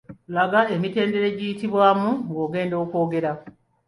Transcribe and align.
Laga 0.35 0.61
emitendera 0.75 1.25
egiyitibwamu 1.31 2.09
nga 2.29 2.39
ogenda 2.45 2.75
okwogera. 2.83 3.31